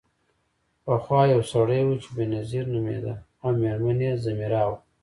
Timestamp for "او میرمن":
3.43-3.97